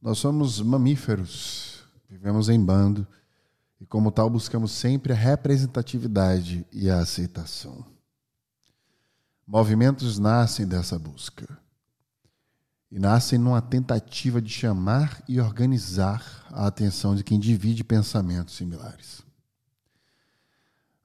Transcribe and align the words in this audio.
Nós 0.00 0.18
somos 0.18 0.60
mamíferos, 0.60 1.82
vivemos 2.08 2.48
em 2.48 2.64
bando 2.64 3.06
e, 3.80 3.86
como 3.86 4.12
tal, 4.12 4.30
buscamos 4.30 4.70
sempre 4.70 5.12
a 5.12 5.16
representatividade 5.16 6.64
e 6.72 6.88
a 6.88 7.00
aceitação. 7.00 7.84
Movimentos 9.44 10.18
nascem 10.18 10.66
dessa 10.68 10.98
busca 10.98 11.58
e 12.90 12.98
nascem 12.98 13.38
numa 13.38 13.60
tentativa 13.60 14.40
de 14.40 14.50
chamar 14.50 15.22
e 15.28 15.40
organizar 15.40 16.46
a 16.50 16.66
atenção 16.66 17.16
de 17.16 17.24
quem 17.24 17.38
divide 17.38 17.82
pensamentos 17.82 18.54
similares. 18.54 19.22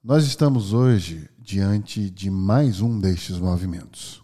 Nós 0.02 0.24
estamos 0.24 0.72
hoje 0.72 1.28
diante 1.38 2.10
de 2.10 2.30
mais 2.30 2.80
um 2.80 3.00
destes 3.00 3.38
movimentos. 3.38 4.22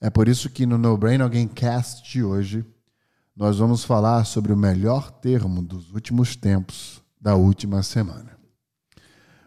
É 0.00 0.08
por 0.08 0.28
isso 0.28 0.50
que 0.50 0.66
no 0.66 0.78
No 0.78 0.96
Brain 0.96 1.20
Alguém 1.20 1.48
Cast 1.48 2.08
de 2.08 2.22
hoje 2.22 2.64
nós 3.36 3.58
vamos 3.58 3.84
falar 3.84 4.24
sobre 4.24 4.52
o 4.52 4.56
melhor 4.56 5.10
termo 5.10 5.62
dos 5.62 5.92
últimos 5.92 6.36
tempos 6.36 7.02
da 7.20 7.34
última 7.34 7.82
semana. 7.82 8.38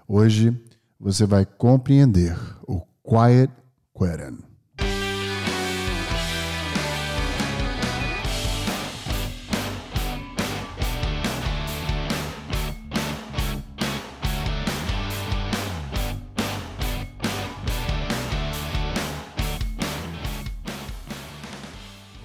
Hoje 0.07 0.55
você 0.99 1.25
vai 1.25 1.45
compreender 1.45 2.38
o 2.67 2.81
Quiet 3.03 3.52
Quitting. 3.95 4.46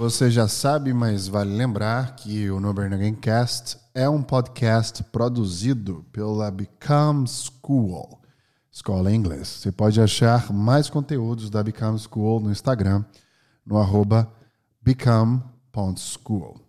Você 0.02 0.32
já 0.32 0.48
sabe, 0.48 0.92
mas 0.92 1.28
vale 1.28 1.54
lembrar 1.54 2.16
que 2.16 2.50
o 2.50 2.58
No 2.58 2.74
Burn 2.74 3.12
Cast 3.20 3.78
é 3.94 4.08
um 4.08 4.20
podcast 4.20 5.00
produzido 5.04 6.04
pela 6.10 6.50
Become 6.50 7.24
School, 7.28 8.20
escola 8.68 9.12
em 9.12 9.14
inglês. 9.14 9.46
Você 9.46 9.70
pode 9.70 10.00
achar 10.00 10.52
mais 10.52 10.90
conteúdos 10.90 11.48
da 11.48 11.62
Become 11.62 12.00
School 12.00 12.40
no 12.40 12.50
Instagram, 12.50 13.04
no 13.64 13.78
arroba 13.78 14.28
become.school. 14.82 16.60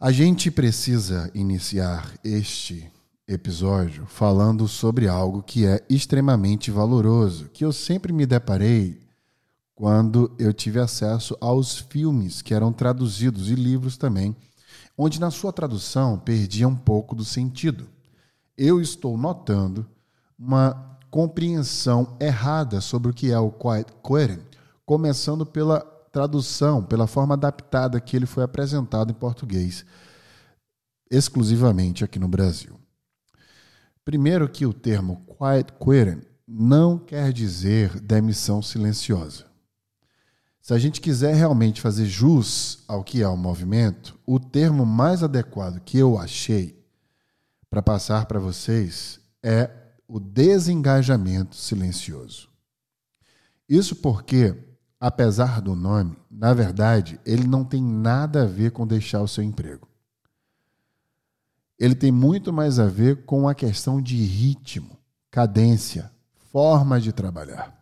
A 0.00 0.10
gente 0.10 0.50
precisa 0.50 1.30
iniciar 1.32 2.14
este 2.24 2.90
episódio 3.28 4.06
falando 4.06 4.66
sobre 4.66 5.06
algo 5.06 5.40
que 5.40 5.64
é 5.66 5.80
extremamente 5.88 6.68
valoroso, 6.68 7.48
que 7.50 7.64
eu 7.64 7.72
sempre 7.72 8.12
me 8.12 8.26
deparei 8.26 9.01
quando 9.74 10.34
eu 10.38 10.52
tive 10.52 10.78
acesso 10.78 11.36
aos 11.40 11.78
filmes 11.78 12.42
que 12.42 12.54
eram 12.54 12.72
traduzidos 12.72 13.50
e 13.50 13.54
livros 13.54 13.96
também, 13.96 14.36
onde 14.96 15.20
na 15.20 15.30
sua 15.30 15.52
tradução 15.52 16.18
perdia 16.18 16.68
um 16.68 16.76
pouco 16.76 17.14
do 17.14 17.24
sentido. 17.24 17.88
Eu 18.56 18.80
estou 18.80 19.16
notando 19.16 19.86
uma 20.38 20.98
compreensão 21.10 22.16
errada 22.20 22.80
sobre 22.80 23.10
o 23.10 23.14
que 23.14 23.30
é 23.30 23.38
o 23.38 23.50
Quiet 23.50 23.92
Quitting, 24.02 24.42
começando 24.84 25.44
pela 25.44 25.80
tradução, 26.10 26.82
pela 26.82 27.06
forma 27.06 27.34
adaptada 27.34 28.00
que 28.00 28.16
ele 28.16 28.26
foi 28.26 28.44
apresentado 28.44 29.10
em 29.10 29.14
português, 29.14 29.84
exclusivamente 31.10 32.04
aqui 32.04 32.18
no 32.18 32.28
Brasil. 32.28 32.78
Primeiro 34.04 34.48
que 34.48 34.66
o 34.66 34.72
termo 34.72 35.24
Quiet 35.38 35.72
Quitting 35.72 36.26
não 36.46 36.98
quer 36.98 37.32
dizer 37.32 38.00
demissão 38.00 38.60
silenciosa. 38.60 39.51
Se 40.62 40.72
a 40.72 40.78
gente 40.78 41.00
quiser 41.00 41.34
realmente 41.34 41.80
fazer 41.80 42.06
jus 42.06 42.84
ao 42.86 43.02
que 43.02 43.20
é 43.20 43.26
o 43.26 43.36
movimento, 43.36 44.16
o 44.24 44.38
termo 44.38 44.86
mais 44.86 45.20
adequado 45.20 45.80
que 45.80 45.98
eu 45.98 46.16
achei 46.16 46.80
para 47.68 47.82
passar 47.82 48.26
para 48.26 48.38
vocês 48.38 49.18
é 49.42 49.68
o 50.06 50.20
desengajamento 50.20 51.56
silencioso. 51.56 52.48
Isso 53.68 53.96
porque, 53.96 54.54
apesar 55.00 55.60
do 55.60 55.74
nome, 55.74 56.16
na 56.30 56.54
verdade, 56.54 57.18
ele 57.26 57.44
não 57.44 57.64
tem 57.64 57.82
nada 57.82 58.44
a 58.44 58.46
ver 58.46 58.70
com 58.70 58.86
deixar 58.86 59.20
o 59.20 59.26
seu 59.26 59.42
emprego. 59.42 59.88
Ele 61.76 61.96
tem 61.96 62.12
muito 62.12 62.52
mais 62.52 62.78
a 62.78 62.86
ver 62.86 63.24
com 63.24 63.48
a 63.48 63.54
questão 63.54 64.00
de 64.00 64.14
ritmo, 64.14 64.96
cadência, 65.28 66.12
forma 66.52 67.00
de 67.00 67.12
trabalhar. 67.12 67.76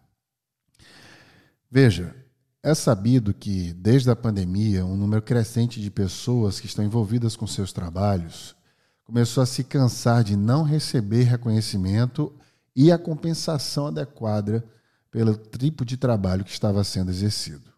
Veja, 1.70 2.16
é 2.62 2.74
sabido 2.74 3.32
que, 3.32 3.72
desde 3.72 4.10
a 4.10 4.16
pandemia, 4.16 4.84
um 4.84 4.96
número 4.96 5.22
crescente 5.22 5.80
de 5.80 5.90
pessoas 5.90 6.60
que 6.60 6.66
estão 6.66 6.84
envolvidas 6.84 7.34
com 7.36 7.46
seus 7.46 7.72
trabalhos 7.72 8.54
começou 9.04 9.42
a 9.42 9.46
se 9.46 9.64
cansar 9.64 10.22
de 10.22 10.36
não 10.36 10.62
receber 10.62 11.24
reconhecimento 11.24 12.32
e 12.76 12.92
a 12.92 12.98
compensação 12.98 13.88
adequada 13.88 14.64
pelo 15.10 15.34
tipo 15.34 15.84
de 15.84 15.96
trabalho 15.96 16.44
que 16.44 16.52
estava 16.52 16.84
sendo 16.84 17.10
exercido. 17.10 17.72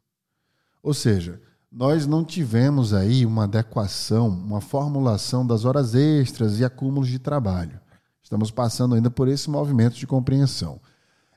Ou 0.82 0.92
seja, 0.92 1.40
nós 1.70 2.06
não 2.06 2.22
tivemos 2.22 2.92
aí 2.92 3.24
uma 3.24 3.44
adequação, 3.44 4.28
uma 4.28 4.60
formulação 4.60 5.46
das 5.46 5.64
horas 5.64 5.94
extras 5.94 6.58
e 6.58 6.64
acúmulos 6.64 7.08
de 7.08 7.18
trabalho. 7.18 7.80
Estamos 8.22 8.50
passando 8.50 8.94
ainda 8.94 9.10
por 9.10 9.28
esse 9.28 9.48
movimento 9.48 9.96
de 9.96 10.06
compreensão. 10.06 10.80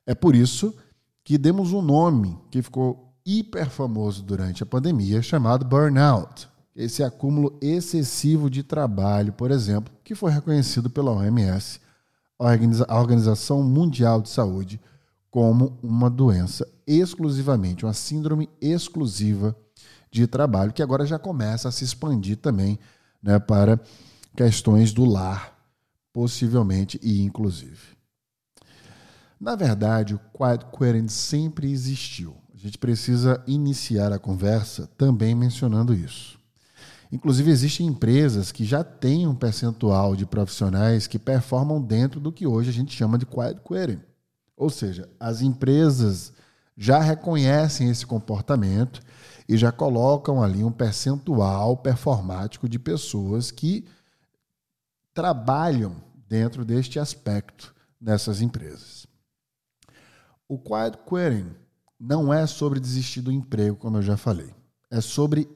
É 0.05 0.13
por 0.13 0.35
isso 0.35 0.75
que 1.23 1.37
demos 1.37 1.71
um 1.71 1.81
nome 1.81 2.37
que 2.51 2.61
ficou 2.61 3.04
hiper 3.25 3.69
famoso 3.69 4.21
durante 4.21 4.61
a 4.61 4.65
pandemia 4.65 5.21
chamado 5.21 5.65
burnout. 5.65 6.47
Esse 6.75 7.03
acúmulo 7.03 7.57
excessivo 7.61 8.49
de 8.49 8.61
trabalho, 8.61 9.33
por 9.33 9.49
exemplo, 9.49 9.93
que 10.03 10.13
foi 10.13 10.31
reconhecido 10.31 10.89
pela 10.89 11.11
OMS, 11.11 11.79
a 12.37 12.99
Organização 12.99 13.63
Mundial 13.63 14.21
de 14.21 14.29
Saúde, 14.29 14.79
como 15.31 15.79
uma 15.81 16.09
doença 16.09 16.67
exclusivamente, 16.85 17.85
uma 17.85 17.93
síndrome 17.93 18.49
exclusiva 18.61 19.55
de 20.11 20.27
trabalho, 20.27 20.73
que 20.73 20.83
agora 20.83 21.05
já 21.05 21.17
começa 21.17 21.69
a 21.69 21.71
se 21.71 21.83
expandir 21.83 22.37
também 22.37 22.77
né, 23.23 23.39
para 23.39 23.79
questões 24.35 24.93
do 24.93 25.05
lar, 25.05 25.57
possivelmente 26.13 26.99
e 27.01 27.21
inclusive. 27.21 27.95
Na 29.39 29.55
verdade, 29.55 30.13
o 30.13 30.19
quiet 30.37 30.65
quitting 30.71 31.07
sempre 31.07 31.71
existiu 31.71 32.35
gente 32.65 32.77
precisa 32.77 33.43
iniciar 33.45 34.11
a 34.11 34.19
conversa 34.19 34.89
também 34.97 35.35
mencionando 35.35 35.93
isso. 35.93 36.39
Inclusive, 37.11 37.51
existem 37.51 37.85
empresas 37.85 38.51
que 38.51 38.65
já 38.65 38.83
têm 38.83 39.27
um 39.27 39.35
percentual 39.35 40.15
de 40.15 40.25
profissionais 40.25 41.07
que 41.07 41.19
performam 41.19 41.81
dentro 41.81 42.19
do 42.19 42.31
que 42.31 42.47
hoje 42.47 42.69
a 42.69 42.73
gente 42.73 42.95
chama 42.95 43.17
de 43.17 43.25
quiet 43.25 43.59
quitting. 43.61 44.01
Ou 44.57 44.69
seja, 44.69 45.09
as 45.19 45.41
empresas 45.41 46.33
já 46.75 46.99
reconhecem 46.99 47.89
esse 47.89 48.05
comportamento 48.05 49.01
e 49.47 49.55
já 49.55 49.71
colocam 49.71 50.41
ali 50.41 50.63
um 50.63 50.71
percentual 50.71 51.77
performático 51.77 52.67
de 52.67 52.79
pessoas 52.79 53.51
que 53.51 53.85
trabalham 55.13 55.95
dentro 56.27 56.65
deste 56.65 56.99
aspecto 56.99 57.73
nessas 58.01 58.41
empresas. 58.41 59.05
O 60.47 60.57
quiet 60.57 60.97
quitting 61.07 61.64
não 61.99 62.33
é 62.33 62.45
sobre 62.45 62.79
desistir 62.79 63.21
do 63.21 63.31
emprego, 63.31 63.77
como 63.77 63.97
eu 63.97 64.01
já 64.01 64.17
falei. 64.17 64.53
É 64.89 65.01
sobre 65.01 65.49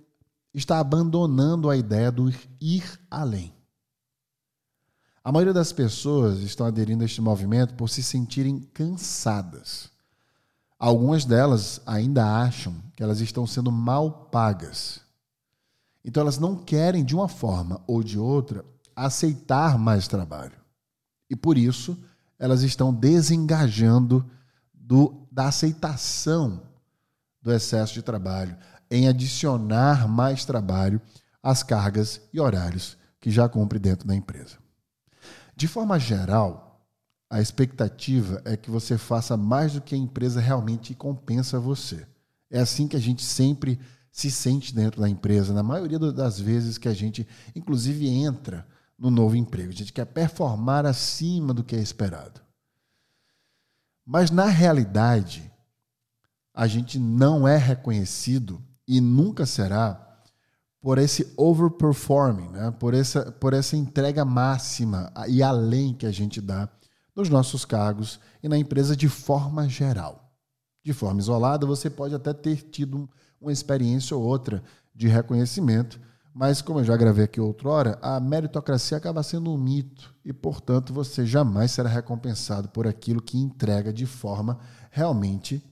estar 0.53 0.79
abandonando 0.79 1.69
a 1.69 1.77
ideia 1.77 2.11
do 2.11 2.29
ir 2.59 2.99
além. 3.09 3.53
A 5.23 5.31
maioria 5.31 5.53
das 5.53 5.71
pessoas 5.71 6.39
estão 6.39 6.65
aderindo 6.65 7.03
a 7.03 7.05
este 7.05 7.21
movimento 7.21 7.75
por 7.75 7.89
se 7.89 8.01
sentirem 8.01 8.61
cansadas. 8.73 9.89
Algumas 10.79 11.25
delas 11.25 11.81
ainda 11.85 12.25
acham 12.25 12.73
que 12.95 13.03
elas 13.03 13.19
estão 13.19 13.45
sendo 13.45 13.71
mal 13.71 14.29
pagas. 14.31 15.01
Então 16.03 16.21
elas 16.21 16.39
não 16.39 16.55
querem, 16.55 17.03
de 17.03 17.13
uma 17.13 17.27
forma 17.27 17.81
ou 17.85 18.01
de 18.01 18.17
outra, 18.17 18.63
aceitar 18.95 19.77
mais 19.77 20.07
trabalho. 20.07 20.57
E 21.29 21.35
por 21.35 21.57
isso 21.57 21.97
elas 22.39 22.63
estão 22.63 22.93
desengajando 22.93 24.25
do, 24.89 25.27
da 25.31 25.49
aceitação 25.49 26.63
do 27.39 27.53
excesso 27.53 27.93
de 27.93 28.01
trabalho, 28.01 28.57
em 28.89 29.07
adicionar 29.07 30.07
mais 30.07 30.45
trabalho 30.45 30.99
às 31.43 31.61
cargas 31.61 32.19
e 32.33 32.39
horários 32.39 32.97
que 33.21 33.29
já 33.29 33.47
cumpre 33.47 33.77
dentro 33.77 34.07
da 34.07 34.15
empresa. 34.15 34.57
De 35.55 35.67
forma 35.67 35.99
geral, 35.99 36.83
a 37.29 37.39
expectativa 37.39 38.41
é 38.43 38.57
que 38.57 38.71
você 38.71 38.97
faça 38.97 39.37
mais 39.37 39.73
do 39.73 39.81
que 39.81 39.93
a 39.93 39.97
empresa 39.97 40.41
realmente 40.41 40.95
compensa 40.95 41.59
você. 41.59 42.07
É 42.49 42.59
assim 42.59 42.87
que 42.87 42.95
a 42.95 42.99
gente 42.99 43.23
sempre 43.23 43.79
se 44.11 44.31
sente 44.31 44.73
dentro 44.73 45.01
da 45.01 45.07
empresa, 45.07 45.53
na 45.53 45.61
maioria 45.61 45.99
das 45.99 46.39
vezes 46.39 46.79
que 46.79 46.87
a 46.87 46.95
gente, 46.95 47.27
inclusive, 47.55 48.07
entra 48.07 48.67
no 48.97 49.11
novo 49.11 49.35
emprego. 49.35 49.69
A 49.69 49.75
gente 49.75 49.93
quer 49.93 50.05
performar 50.05 50.87
acima 50.87 51.53
do 51.53 51.63
que 51.63 51.75
é 51.75 51.79
esperado. 51.79 52.41
Mas 54.11 54.31
na 54.31 54.45
realidade, 54.45 55.53
a 56.51 56.65
gente 56.65 56.97
não 56.97 57.47
é 57.47 57.55
reconhecido 57.55 58.59
e 58.87 58.99
nunca 58.99 59.45
será 59.45 60.23
por 60.81 60.97
esse 60.97 61.31
overperforming, 61.37 62.49
né? 62.49 62.71
por, 62.79 62.95
essa, 62.95 63.31
por 63.31 63.53
essa 63.53 63.77
entrega 63.77 64.25
máxima 64.25 65.13
e 65.27 65.43
além 65.43 65.93
que 65.93 66.07
a 66.07 66.11
gente 66.11 66.41
dá 66.41 66.67
nos 67.15 67.29
nossos 67.29 67.65
cargos 67.65 68.19
e 68.41 68.49
na 68.49 68.57
empresa 68.57 68.95
de 68.95 69.07
forma 69.07 69.69
geral. 69.69 70.33
De 70.83 70.91
forma 70.91 71.19
isolada, 71.19 71.67
você 71.67 71.87
pode 71.87 72.15
até 72.15 72.33
ter 72.33 72.63
tido 72.63 73.07
uma 73.39 73.51
experiência 73.51 74.17
ou 74.17 74.23
outra 74.23 74.63
de 74.95 75.07
reconhecimento, 75.07 76.01
mas 76.33 76.61
como 76.61 76.79
eu 76.79 76.83
já 76.83 76.95
gravei 76.95 77.25
aqui 77.25 77.39
outrora, 77.39 77.97
a 78.01 78.19
meritocracia 78.19 78.97
acaba 78.97 79.23
sendo 79.23 79.51
um 79.51 79.57
mito 79.57 80.13
e, 80.23 80.31
portanto, 80.31 80.93
você 80.93 81.25
jamais 81.25 81.71
será 81.71 81.89
recompensado 81.89 82.69
por 82.69 82.87
aquilo 82.87 83.21
que 83.21 83.37
entrega 83.37 83.91
de 83.91 84.05
forma 84.05 84.59
realmente 84.91 85.63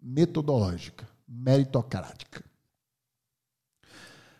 metodológica, 0.00 1.06
meritocrática. 1.28 2.44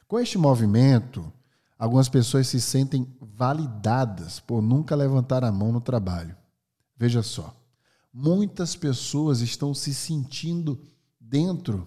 Com 0.07 0.19
este 0.19 0.39
movimento, 0.39 1.31
algumas 1.79 2.09
pessoas 2.09 2.49
se 2.49 2.61
sentem 2.61 3.07
validadas 3.21 4.41
por 4.41 4.63
nunca 4.63 4.97
levantar 4.97 5.45
a 5.45 5.53
mão 5.53 5.71
no 5.71 5.81
trabalho. 5.81 6.35
Veja 6.97 7.23
só, 7.23 7.55
muitas 8.13 8.75
pessoas 8.75 9.41
estão 9.41 9.75
se 9.75 9.93
sentindo 9.93 10.81
dentro 11.21 11.87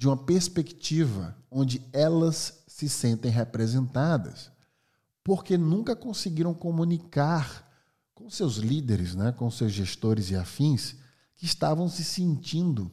de 0.00 0.08
uma 0.08 0.16
perspectiva 0.16 1.36
onde 1.50 1.86
elas 1.92 2.64
se 2.66 2.88
sentem 2.88 3.30
representadas, 3.30 4.50
porque 5.22 5.58
nunca 5.58 5.94
conseguiram 5.94 6.54
comunicar 6.54 7.70
com 8.14 8.30
seus 8.30 8.56
líderes, 8.56 9.14
né, 9.14 9.30
com 9.30 9.50
seus 9.50 9.72
gestores 9.72 10.30
e 10.30 10.36
afins, 10.36 10.96
que 11.36 11.44
estavam 11.44 11.86
se 11.86 12.02
sentindo 12.02 12.90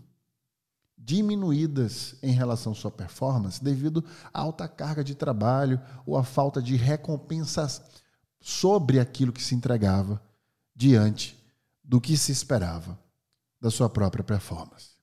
diminuídas 0.97 2.15
em 2.21 2.33
relação 2.33 2.73
à 2.73 2.75
sua 2.75 2.91
performance 2.91 3.63
devido 3.63 4.03
à 4.33 4.41
alta 4.41 4.67
carga 4.67 5.01
de 5.01 5.15
trabalho 5.15 5.79
ou 6.05 6.17
à 6.17 6.25
falta 6.25 6.61
de 6.61 6.75
recompensas 6.75 7.81
sobre 8.41 8.99
aquilo 8.99 9.31
que 9.31 9.41
se 9.41 9.55
entregava 9.55 10.21
diante 10.75 11.41
do 11.81 12.01
que 12.01 12.17
se 12.17 12.33
esperava 12.33 12.99
da 13.61 13.71
sua 13.71 13.89
própria 13.89 14.25
performance. 14.25 14.96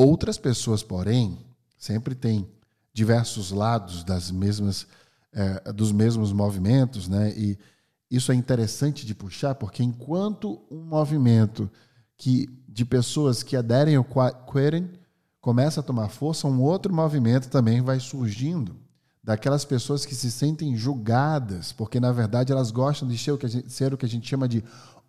Outras 0.00 0.38
pessoas, 0.38 0.80
porém, 0.80 1.36
sempre 1.76 2.14
têm 2.14 2.48
diversos 2.94 3.50
lados 3.50 4.04
das 4.04 4.30
mesmas 4.30 4.86
é, 5.32 5.72
dos 5.72 5.90
mesmos 5.90 6.32
movimentos, 6.32 7.08
né? 7.08 7.34
E 7.36 7.58
isso 8.08 8.30
é 8.30 8.34
interessante 8.36 9.04
de 9.04 9.12
puxar 9.12 9.56
porque 9.56 9.82
enquanto 9.82 10.62
um 10.70 10.84
movimento 10.84 11.68
que 12.16 12.48
de 12.68 12.84
pessoas 12.84 13.42
que 13.42 13.56
aderem 13.56 13.96
ao 13.96 14.06
queering 14.52 14.88
começa 15.40 15.80
a 15.80 15.82
tomar 15.82 16.10
força, 16.10 16.46
um 16.46 16.62
outro 16.62 16.94
movimento 16.94 17.48
também 17.48 17.80
vai 17.80 17.98
surgindo 17.98 18.76
daquelas 19.20 19.64
pessoas 19.64 20.06
que 20.06 20.14
se 20.14 20.30
sentem 20.30 20.76
julgadas, 20.76 21.72
porque 21.72 21.98
na 21.98 22.12
verdade 22.12 22.52
elas 22.52 22.70
gostam 22.70 23.08
de 23.08 23.18
ser 23.18 23.32
o 23.32 23.38
que 23.38 23.46
a 23.46 23.48
gente, 23.48 23.72
ser 23.72 23.92
o 23.92 23.98
que 23.98 24.06
a 24.06 24.08
gente 24.08 24.28
chama 24.28 24.46
de 24.46 24.62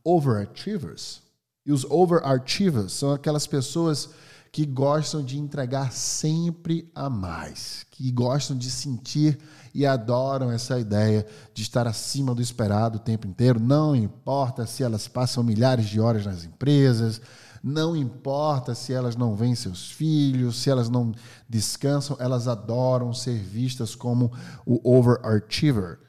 overachievers. 0.03 1.21
E 1.63 1.71
os 1.71 1.85
overachievers 1.85 2.91
são 2.91 3.11
aquelas 3.11 3.45
pessoas 3.45 4.09
que 4.51 4.65
gostam 4.65 5.23
de 5.23 5.37
entregar 5.37 5.91
sempre 5.91 6.89
a 6.95 7.09
mais, 7.09 7.85
que 7.91 8.11
gostam 8.11 8.57
de 8.57 8.69
sentir 8.69 9.37
e 9.73 9.85
adoram 9.85 10.51
essa 10.51 10.79
ideia 10.79 11.25
de 11.53 11.61
estar 11.61 11.87
acima 11.87 12.33
do 12.33 12.41
esperado 12.41 12.97
o 12.97 13.01
tempo 13.01 13.27
inteiro, 13.27 13.59
não 13.59 13.95
importa 13.95 14.65
se 14.65 14.83
elas 14.83 15.07
passam 15.07 15.43
milhares 15.43 15.87
de 15.87 15.99
horas 15.99 16.25
nas 16.25 16.43
empresas, 16.43 17.21
não 17.61 17.95
importa 17.95 18.73
se 18.73 18.93
elas 18.93 19.15
não 19.15 19.35
veem 19.35 19.53
seus 19.53 19.91
filhos, 19.91 20.61
se 20.61 20.69
elas 20.69 20.89
não 20.89 21.13
descansam, 21.47 22.17
elas 22.19 22.47
adoram 22.47 23.13
ser 23.13 23.37
vistas 23.37 23.93
como 23.93 24.31
o 24.65 24.97
overachiever, 24.97 25.99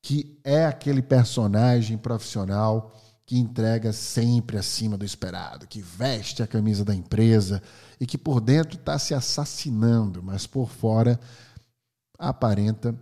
que 0.00 0.38
é 0.44 0.64
aquele 0.64 1.02
personagem 1.02 1.98
profissional 1.98 2.94
que 3.26 3.38
entrega 3.38 3.92
sempre 3.92 4.58
acima 4.58 4.98
do 4.98 5.04
esperado, 5.04 5.66
que 5.66 5.80
veste 5.80 6.42
a 6.42 6.46
camisa 6.46 6.84
da 6.84 6.94
empresa 6.94 7.62
e 7.98 8.06
que 8.06 8.18
por 8.18 8.40
dentro 8.40 8.78
está 8.78 8.98
se 8.98 9.14
assassinando, 9.14 10.22
mas 10.22 10.46
por 10.46 10.68
fora 10.68 11.18
aparenta 12.18 12.94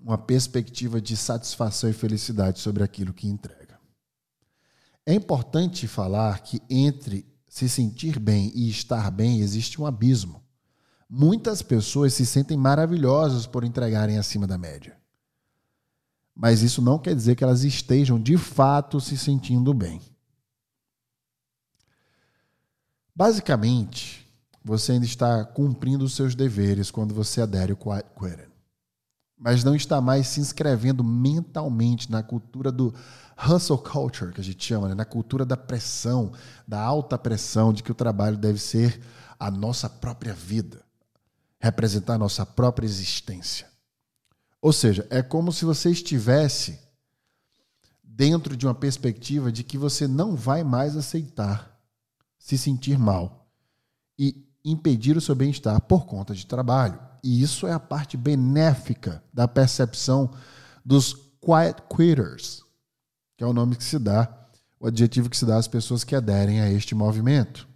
uma 0.00 0.18
perspectiva 0.18 1.00
de 1.00 1.16
satisfação 1.16 1.88
e 1.88 1.92
felicidade 1.92 2.58
sobre 2.58 2.82
aquilo 2.82 3.14
que 3.14 3.28
entrega. 3.28 3.78
É 5.06 5.14
importante 5.14 5.86
falar 5.86 6.40
que 6.40 6.60
entre 6.68 7.24
se 7.46 7.68
sentir 7.68 8.18
bem 8.18 8.50
e 8.54 8.68
estar 8.68 9.10
bem 9.10 9.40
existe 9.40 9.80
um 9.80 9.86
abismo. 9.86 10.42
Muitas 11.08 11.62
pessoas 11.62 12.12
se 12.14 12.26
sentem 12.26 12.56
maravilhosas 12.56 13.46
por 13.46 13.62
entregarem 13.62 14.18
acima 14.18 14.46
da 14.46 14.58
média 14.58 15.03
mas 16.34 16.62
isso 16.62 16.82
não 16.82 16.98
quer 16.98 17.14
dizer 17.14 17.36
que 17.36 17.44
elas 17.44 17.62
estejam 17.62 18.20
de 18.20 18.36
fato 18.36 19.00
se 19.00 19.16
sentindo 19.16 19.72
bem. 19.72 20.00
Basicamente, 23.14 24.28
você 24.64 24.92
ainda 24.92 25.06
está 25.06 25.44
cumprindo 25.44 26.04
os 26.04 26.16
seus 26.16 26.34
deveres 26.34 26.90
quando 26.90 27.14
você 27.14 27.40
adere 27.40 27.72
ao 27.72 28.02
Queren, 28.18 28.48
mas 29.38 29.62
não 29.62 29.76
está 29.76 30.00
mais 30.00 30.26
se 30.26 30.40
inscrevendo 30.40 31.04
mentalmente 31.04 32.10
na 32.10 32.22
cultura 32.22 32.72
do 32.72 32.92
hustle 33.36 33.78
culture, 33.78 34.32
que 34.32 34.40
a 34.40 34.44
gente 34.44 34.64
chama, 34.64 34.88
né? 34.88 34.94
na 34.94 35.04
cultura 35.04 35.44
da 35.44 35.56
pressão, 35.56 36.32
da 36.66 36.80
alta 36.80 37.16
pressão, 37.16 37.72
de 37.72 37.82
que 37.82 37.92
o 37.92 37.94
trabalho 37.94 38.36
deve 38.36 38.58
ser 38.58 39.00
a 39.38 39.50
nossa 39.50 39.88
própria 39.88 40.32
vida, 40.32 40.82
representar 41.60 42.14
a 42.14 42.18
nossa 42.18 42.44
própria 42.44 42.86
existência. 42.86 43.73
Ou 44.64 44.72
seja, 44.72 45.06
é 45.10 45.20
como 45.20 45.52
se 45.52 45.62
você 45.62 45.90
estivesse 45.90 46.80
dentro 48.02 48.56
de 48.56 48.66
uma 48.66 48.74
perspectiva 48.74 49.52
de 49.52 49.62
que 49.62 49.76
você 49.76 50.08
não 50.08 50.34
vai 50.34 50.64
mais 50.64 50.96
aceitar 50.96 51.78
se 52.38 52.56
sentir 52.56 52.98
mal 52.98 53.46
e 54.18 54.42
impedir 54.64 55.18
o 55.18 55.20
seu 55.20 55.34
bem-estar 55.34 55.78
por 55.82 56.06
conta 56.06 56.34
de 56.34 56.46
trabalho. 56.46 56.98
E 57.22 57.42
isso 57.42 57.66
é 57.66 57.74
a 57.74 57.78
parte 57.78 58.16
benéfica 58.16 59.22
da 59.30 59.46
percepção 59.46 60.30
dos 60.82 61.12
quiet 61.42 61.82
quitters, 61.94 62.62
que 63.36 63.44
é 63.44 63.46
o 63.46 63.52
nome 63.52 63.76
que 63.76 63.84
se 63.84 63.98
dá, 63.98 64.48
o 64.80 64.86
adjetivo 64.86 65.28
que 65.28 65.36
se 65.36 65.44
dá 65.44 65.58
às 65.58 65.68
pessoas 65.68 66.04
que 66.04 66.16
aderem 66.16 66.62
a 66.62 66.70
este 66.70 66.94
movimento. 66.94 67.68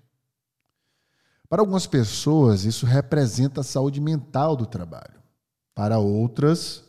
Para 1.51 1.61
algumas 1.61 1.87
pessoas, 1.87 2.65
isso 2.65 2.87
representa 2.87 3.61
a 3.61 3.65
saúde 3.65 4.01
mental 4.01 4.57
do 4.57 4.65
trabalho. 4.65 5.18
Para 5.79 6.01
outras, 6.01 6.83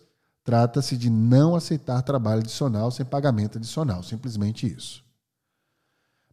trata-se 0.44 0.98
de 0.98 1.12
não 1.12 1.56
aceitar 1.56 2.02
trabalho 2.02 2.40
adicional 2.42 2.90
sem 2.90 3.06
pagamento 3.06 3.60
adicional, 3.60 4.02
simplesmente 4.02 4.66
isso. 4.66 5.06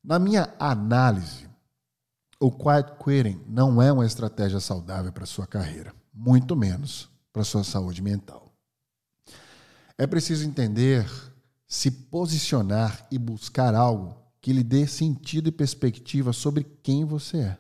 Na 0.03 0.19
minha 0.19 0.55
análise, 0.59 1.47
o 2.41 2.51
quiet 2.51 2.93
quitting 2.97 3.45
não 3.47 3.83
é 3.83 3.93
uma 3.93 4.07
estratégia 4.07 4.59
saudável 4.59 5.13
para 5.13 5.27
sua 5.27 5.47
carreira, 5.47 5.95
muito 6.15 6.57
menos 6.57 7.11
para 7.31 7.45
sua 7.45 7.63
saúde 7.63 8.01
mental. 8.01 8.51
É 9.99 10.07
preciso 10.07 10.49
entender, 10.49 11.07
se 11.69 11.91
posicionar 11.91 13.07
e 13.11 13.19
buscar 13.19 13.75
algo 13.75 14.17
que 14.41 14.55
lhe 14.55 14.65
dê 14.65 14.87
sentido 14.87 15.51
e 15.51 15.53
perspectiva 15.53 16.33
sobre 16.33 16.65
quem 16.65 17.05
você 17.05 17.37
é. 17.37 17.59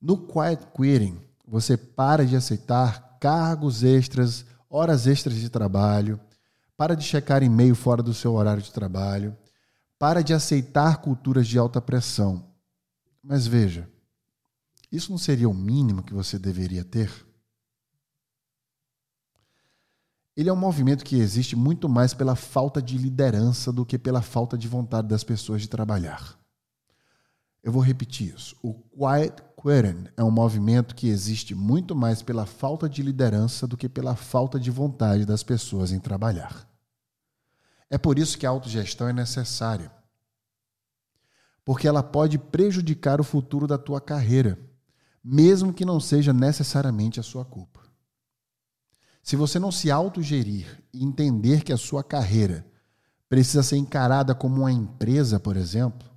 No 0.00 0.28
quiet 0.28 0.64
quitting, 0.72 1.33
você 1.46 1.76
para 1.76 2.24
de 2.24 2.36
aceitar 2.36 3.18
cargos 3.20 3.82
extras, 3.82 4.44
horas 4.68 5.06
extras 5.06 5.36
de 5.36 5.48
trabalho, 5.48 6.18
para 6.76 6.94
de 6.94 7.04
checar 7.04 7.42
e-mail 7.42 7.74
fora 7.74 8.02
do 8.02 8.12
seu 8.12 8.34
horário 8.34 8.62
de 8.62 8.72
trabalho, 8.72 9.36
para 9.98 10.22
de 10.22 10.34
aceitar 10.34 10.98
culturas 10.98 11.46
de 11.46 11.58
alta 11.58 11.80
pressão. 11.80 12.50
Mas 13.22 13.46
veja, 13.46 13.88
isso 14.90 15.10
não 15.10 15.18
seria 15.18 15.48
o 15.48 15.54
mínimo 15.54 16.02
que 16.02 16.12
você 16.12 16.38
deveria 16.38 16.84
ter? 16.84 17.10
Ele 20.36 20.48
é 20.48 20.52
um 20.52 20.56
movimento 20.56 21.04
que 21.04 21.16
existe 21.16 21.54
muito 21.54 21.88
mais 21.88 22.12
pela 22.12 22.34
falta 22.34 22.82
de 22.82 22.98
liderança 22.98 23.72
do 23.72 23.86
que 23.86 23.96
pela 23.96 24.20
falta 24.20 24.58
de 24.58 24.66
vontade 24.66 25.06
das 25.06 25.22
pessoas 25.22 25.62
de 25.62 25.68
trabalhar. 25.68 26.36
Eu 27.64 27.72
vou 27.72 27.82
repetir 27.82 28.34
isso. 28.34 28.54
O 28.62 28.74
quiet 28.74 29.42
quitting 29.56 30.08
é 30.18 30.22
um 30.22 30.30
movimento 30.30 30.94
que 30.94 31.08
existe 31.08 31.54
muito 31.54 31.96
mais 31.96 32.20
pela 32.20 32.44
falta 32.44 32.86
de 32.86 33.02
liderança 33.02 33.66
do 33.66 33.74
que 33.74 33.88
pela 33.88 34.14
falta 34.14 34.60
de 34.60 34.70
vontade 34.70 35.24
das 35.24 35.42
pessoas 35.42 35.90
em 35.90 35.98
trabalhar. 35.98 36.68
É 37.88 37.96
por 37.96 38.18
isso 38.18 38.36
que 38.36 38.44
a 38.44 38.50
autogestão 38.50 39.08
é 39.08 39.14
necessária. 39.14 39.90
Porque 41.64 41.88
ela 41.88 42.02
pode 42.02 42.36
prejudicar 42.36 43.18
o 43.18 43.24
futuro 43.24 43.66
da 43.66 43.78
tua 43.78 43.98
carreira, 43.98 44.58
mesmo 45.24 45.72
que 45.72 45.86
não 45.86 45.98
seja 45.98 46.34
necessariamente 46.34 47.18
a 47.18 47.22
sua 47.22 47.46
culpa. 47.46 47.80
Se 49.22 49.36
você 49.36 49.58
não 49.58 49.72
se 49.72 49.90
autogerir 49.90 50.84
e 50.92 51.02
entender 51.02 51.62
que 51.64 51.72
a 51.72 51.78
sua 51.78 52.04
carreira 52.04 52.66
precisa 53.26 53.62
ser 53.62 53.78
encarada 53.78 54.34
como 54.34 54.60
uma 54.60 54.72
empresa, 54.72 55.40
por 55.40 55.56
exemplo, 55.56 56.13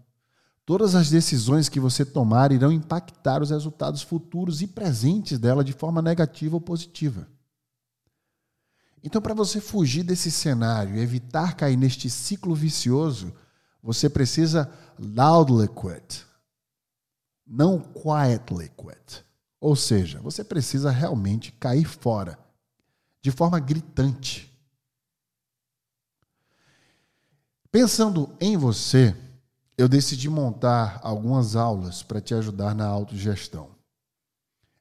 Todas 0.67 0.95
as 0.95 1.09
decisões 1.09 1.69
que 1.69 1.79
você 1.79 2.03
tomar 2.03 2.51
irão 2.51 2.73
impactar 2.73 3.41
os 3.41 3.51
resultados 3.51 4.01
futuros 4.01 4.61
e 4.61 4.67
presentes 4.67 5.39
dela 5.39 5.63
de 5.63 5.71
forma 5.71 6.01
negativa 6.01 6.57
ou 6.57 6.59
positiva. 6.59 7.25
Então, 9.01 9.21
para 9.21 9.33
você 9.33 9.61
fugir 9.61 10.03
desse 10.03 10.29
cenário 10.29 10.97
e 10.97 10.99
evitar 10.99 11.55
cair 11.55 11.77
neste 11.77 12.09
ciclo 12.09 12.53
vicioso, 12.53 13.33
você 13.81 14.09
precisa 14.09 14.69
loudly 14.99 15.69
quit, 15.69 16.25
não 17.47 17.79
quietly 17.79 18.69
quit. 18.77 19.23
Ou 19.61 19.73
seja, 19.73 20.19
você 20.19 20.43
precisa 20.43 20.91
realmente 20.91 21.49
cair 21.53 21.85
fora, 21.85 22.37
de 23.21 23.31
forma 23.31 23.57
gritante. 23.57 24.51
Pensando 27.71 28.35
em 28.41 28.57
você, 28.57 29.15
eu 29.77 29.87
decidi 29.87 30.27
montar 30.27 30.99
algumas 31.03 31.55
aulas 31.55 32.01
para 32.01 32.19
te 32.19 32.33
ajudar 32.33 32.73
na 32.73 32.87
autogestão. 32.87 33.69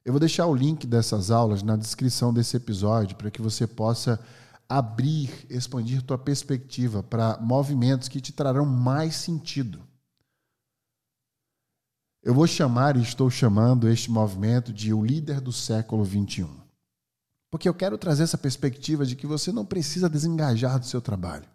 Eu 0.03 0.11
vou 0.11 0.19
deixar 0.19 0.47
o 0.47 0.55
link 0.55 0.87
dessas 0.87 1.29
aulas 1.29 1.61
na 1.61 1.75
descrição 1.75 2.33
desse 2.33 2.57
episódio 2.57 3.15
para 3.15 3.29
que 3.29 3.41
você 3.41 3.67
possa 3.67 4.19
abrir, 4.67 5.45
expandir 5.49 6.01
tua 6.01 6.17
perspectiva 6.17 7.03
para 7.03 7.37
movimentos 7.39 8.07
que 8.07 8.19
te 8.19 8.33
trarão 8.33 8.65
mais 8.65 9.15
sentido. 9.15 9.85
Eu 12.23 12.33
vou 12.33 12.47
chamar 12.47 12.97
e 12.97 13.01
estou 13.01 13.29
chamando 13.29 13.87
este 13.87 14.09
movimento 14.09 14.73
de 14.73 14.93
o 14.93 15.05
líder 15.05 15.39
do 15.39 15.51
século 15.51 16.03
21. 16.03 16.49
Porque 17.51 17.69
eu 17.69 17.73
quero 17.73 17.97
trazer 17.97 18.23
essa 18.23 18.37
perspectiva 18.37 19.05
de 19.05 19.15
que 19.15 19.27
você 19.27 19.51
não 19.51 19.65
precisa 19.65 20.09
desengajar 20.09 20.79
do 20.79 20.85
seu 20.85 21.01
trabalho. 21.01 21.47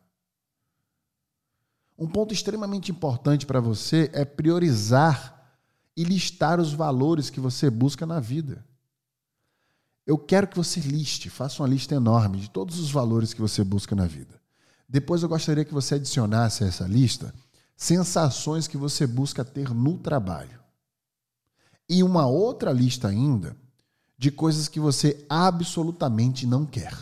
Um 1.99 2.07
ponto 2.07 2.33
extremamente 2.33 2.91
importante 2.91 3.47
para 3.47 3.61
você 3.61 4.11
é 4.13 4.25
priorizar 4.25 5.41
e 5.97 6.05
listar 6.05 6.59
os 6.59 6.73
valores 6.73 7.31
que 7.31 7.41
você 7.41 7.69
busca 7.71 8.07
na 8.07 8.19
vida. 8.19 8.65
Eu 10.07 10.19
quero 10.19 10.49
que 10.49 10.57
você 10.57 10.81
liste, 10.81 11.31
faça 11.31 11.63
uma 11.63 11.69
lista 11.69 11.95
enorme 11.95 12.41
de 12.41 12.51
todos 12.51 12.79
os 12.79 12.91
valores 12.91 13.33
que 13.33 13.41
você 13.41 13.63
busca 13.63 13.95
na 13.95 14.07
vida. 14.07 14.41
Depois 14.89 15.23
eu 15.23 15.29
gostaria 15.29 15.65
que 15.65 15.73
você 15.73 15.95
adicionasse 15.95 16.65
a 16.65 16.67
essa 16.67 16.87
lista 16.87 17.33
sensações 17.77 18.69
que 18.69 18.77
você 18.77 19.07
busca 19.07 19.45
ter 19.45 19.71
no 19.71 19.99
trabalho. 19.99 20.61
E 21.89 22.03
uma 22.03 22.27
outra 22.27 22.73
lista 22.73 23.09
ainda 23.09 23.57
de 24.17 24.31
coisas 24.31 24.69
que 24.69 24.79
você 24.79 25.27
absolutamente 25.29 26.47
não 26.47 26.65
quer. 26.65 26.97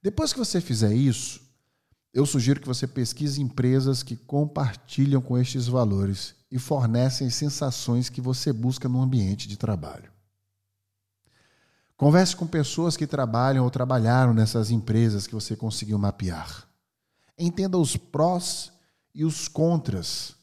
Depois 0.00 0.32
que 0.32 0.38
você 0.38 0.60
fizer 0.60 0.94
isso, 0.94 1.40
eu 2.12 2.24
sugiro 2.24 2.60
que 2.60 2.66
você 2.66 2.86
pesquise 2.86 3.40
empresas 3.40 4.02
que 4.02 4.16
compartilham 4.16 5.20
com 5.20 5.36
estes 5.36 5.66
valores 5.66 6.34
e 6.50 6.58
fornecem 6.58 7.28
sensações 7.28 8.08
que 8.08 8.20
você 8.20 8.52
busca 8.52 8.88
no 8.88 9.02
ambiente 9.02 9.46
de 9.46 9.56
trabalho. 9.56 10.10
Converse 11.96 12.34
com 12.34 12.46
pessoas 12.46 12.96
que 12.96 13.06
trabalham 13.06 13.64
ou 13.64 13.70
trabalharam 13.70 14.32
nessas 14.32 14.70
empresas 14.70 15.26
que 15.26 15.34
você 15.34 15.56
conseguiu 15.56 15.98
mapear. 15.98 16.66
Entenda 17.36 17.76
os 17.76 17.96
prós 17.96 18.72
e 19.14 19.24
os 19.24 19.48
contras 19.48 20.36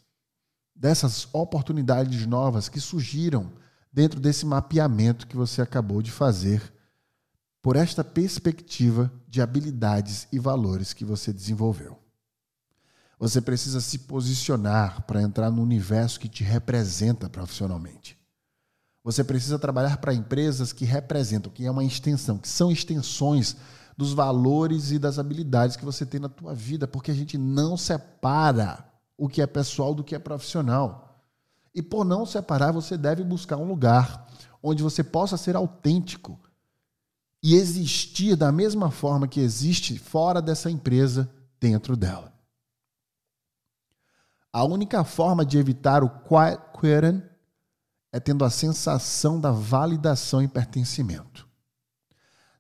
dessas 0.76 1.28
oportunidades 1.34 2.26
novas 2.28 2.68
que 2.68 2.80
surgiram 2.80 3.52
dentro 3.92 4.20
desse 4.20 4.46
mapeamento 4.46 5.26
que 5.26 5.38
você 5.38 5.62
acabou 5.62 6.02
de 6.02 6.12
fazer 6.12 6.75
por 7.66 7.76
esta 7.76 8.04
perspectiva 8.04 9.12
de 9.28 9.42
habilidades 9.42 10.28
e 10.32 10.38
valores 10.38 10.94
que 10.94 11.04
você 11.04 11.34
desenvolveu. 11.34 11.98
Você 13.18 13.42
precisa 13.42 13.82
se 13.82 13.98
posicionar 13.98 15.02
para 15.08 15.20
entrar 15.20 15.50
no 15.50 15.64
universo 15.64 16.20
que 16.20 16.30
te 16.30 16.44
representa 16.44 17.28
profissionalmente. 17.28 18.20
Você 19.04 19.24
precisa 19.24 19.58
trabalhar 19.58 19.98
para 19.98 20.14
empresas 20.14 20.72
que 20.72 20.86
representam, 20.86 21.52
que 21.52 21.66
é 21.66 21.72
uma 21.72 21.84
extensão, 21.84 22.38
que 22.38 22.48
são 22.48 22.72
extensões 22.72 23.56
dos 23.98 24.14
valores 24.14 24.92
e 24.92 25.00
das 25.00 25.18
habilidades 25.18 25.76
que 25.76 25.86
você 25.86 26.06
tem 26.06 26.20
na 26.20 26.30
tua 26.30 26.54
vida, 26.54 26.88
porque 26.88 27.10
a 27.10 27.16
gente 27.16 27.36
não 27.36 27.76
separa 27.76 28.86
o 29.18 29.28
que 29.28 29.42
é 29.42 29.48
pessoal 29.48 29.96
do 29.96 30.04
que 30.04 30.14
é 30.14 30.20
profissional. 30.20 31.20
E 31.74 31.82
por 31.82 32.06
não 32.06 32.28
separar, 32.28 32.72
você 32.72 32.96
deve 32.96 33.24
buscar 33.24 33.58
um 33.58 33.68
lugar 33.68 34.28
onde 34.62 34.84
você 34.84 35.04
possa 35.04 35.36
ser 35.36 35.56
autêntico 35.56 36.40
e 37.46 37.54
existir 37.54 38.36
da 38.36 38.52
mesma 38.52 38.90
forma 38.90 39.28
que 39.28 39.40
existe 39.40 40.00
fora 40.00 40.42
dessa 40.42 40.72
empresa, 40.72 41.32
dentro 41.60 41.96
dela. 41.96 42.34
A 44.52 44.64
única 44.64 45.04
forma 45.04 45.46
de 45.46 45.60
evitar 45.60 46.04
o 46.04 46.10
quiet 46.10 46.60
quitting 46.74 47.22
é 48.12 48.20
tendo 48.20 48.44
a 48.44 48.50
sensação 48.50 49.40
da 49.40 49.52
validação 49.52 50.42
e 50.42 50.48
pertencimento. 50.48 51.48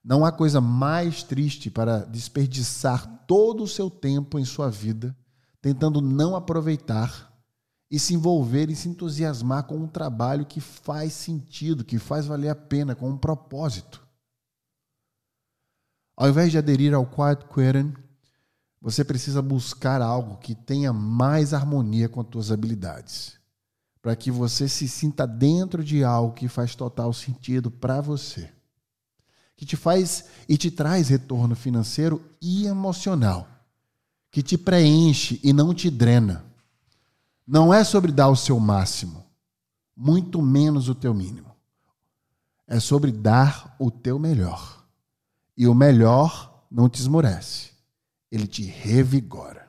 Não 0.04 0.24
há 0.24 0.32
coisa 0.32 0.62
mais 0.62 1.24
triste 1.24 1.72
para 1.72 2.06
desperdiçar 2.06 3.25
todo 3.25 3.63
o 3.63 3.68
seu 3.68 3.89
tempo 3.89 4.38
em 4.38 4.46
sua 4.46 4.70
vida 4.70 5.18
tentando 5.60 6.00
não 6.00 6.36
aproveitar 6.36 7.34
e 7.89 7.98
se 7.98 8.13
envolver 8.13 8.70
e 8.70 8.75
se 8.75 8.88
entusiasmar 8.88 9.63
com 9.63 9.77
um 9.77 9.88
trabalho 9.88 10.46
que 10.46 10.62
faz 10.62 11.13
sentido, 11.13 11.84
que 11.84 11.98
faz 11.98 12.27
valer 12.27 12.50
a 12.50 12.56
pena, 12.56 12.94
com 12.94 13.10
um 13.10 13.18
propósito. 13.18 14.04
Ao 16.15 16.29
invés 16.29 16.51
de 16.51 16.57
aderir 16.57 16.93
ao 16.93 17.05
quiet 17.05 17.45
quitting, 17.45 17.93
você 18.81 19.03
precisa 19.03 19.41
buscar 19.41 20.01
algo 20.01 20.38
que 20.38 20.55
tenha 20.55 20.93
mais 20.93 21.53
harmonia 21.53 22.07
com 22.07 22.22
as 22.22 22.27
suas 22.31 22.51
habilidades, 22.51 23.34
para 24.01 24.15
que 24.15 24.29
você 24.29 24.69
se 24.69 24.88
sinta 24.88 25.25
dentro 25.25 25.84
de 25.84 26.03
algo 26.03 26.34
que 26.34 26.48
faz 26.48 26.75
total 26.75 27.12
sentido 27.12 27.72
para 27.72 28.00
você, 28.00 28.53
que 29.57 29.65
te 29.65 29.75
faz 29.75 30.25
e 30.48 30.55
te 30.55 30.69
traz 30.69 31.10
retorno 31.10 31.55
financeiro 31.55 32.22
e 32.39 32.67
emocional, 32.67 33.48
que 34.29 34.43
te 34.43 34.57
preenche 34.57 35.39
e 35.43 35.51
não 35.51 35.74
te 35.74 35.89
drena. 35.89 36.45
Não 37.48 37.74
é 37.74 37.84
sobre 37.84 38.12
dar 38.12 38.29
o 38.29 38.36
seu 38.36 38.60
máximo, 38.60 39.25
muito 39.95 40.41
menos 40.41 40.88
o 40.89 40.95
teu 40.95 41.13
mínimo. 41.13 41.55
É 42.67 42.79
sobre 42.79 43.12
dar 43.12 43.75
o 43.79 43.89
teu 43.89 44.17
melhor. 44.19 44.85
E 45.57 45.67
o 45.67 45.74
melhor 45.74 46.65
não 46.69 46.89
te 46.89 47.00
esmorece 47.00 47.75
ele 48.35 48.47
te 48.47 48.63
revigora. 48.63 49.64